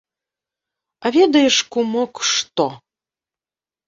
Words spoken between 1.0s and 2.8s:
А ведаеш, кумок, што?